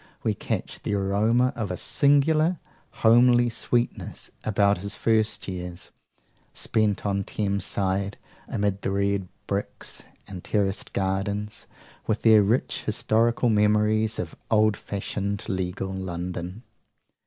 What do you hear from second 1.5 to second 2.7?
of a singular,